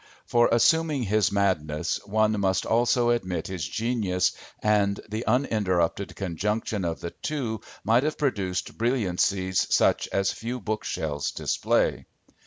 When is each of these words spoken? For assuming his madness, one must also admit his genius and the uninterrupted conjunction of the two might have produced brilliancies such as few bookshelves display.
For 0.25 0.49
assuming 0.51 1.03
his 1.03 1.31
madness, 1.31 1.99
one 2.07 2.39
must 2.39 2.65
also 2.65 3.11
admit 3.11 3.45
his 3.45 3.67
genius 3.69 4.31
and 4.63 4.99
the 5.07 5.23
uninterrupted 5.27 6.15
conjunction 6.15 6.83
of 6.83 7.01
the 7.01 7.11
two 7.11 7.61
might 7.83 8.01
have 8.01 8.17
produced 8.17 8.79
brilliancies 8.79 9.67
such 9.71 10.07
as 10.11 10.31
few 10.33 10.59
bookshelves 10.59 11.31
display. 11.31 12.07